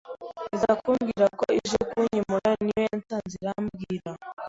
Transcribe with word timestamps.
iza 0.55 0.71
kumbwirako 0.81 1.45
ije 1.59 1.77
kunyimura, 1.89 2.49
niyo 2.63 2.79
yansanze 2.87 3.33
irambwira, 3.41 4.11